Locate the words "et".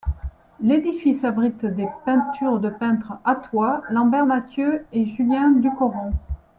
4.91-5.05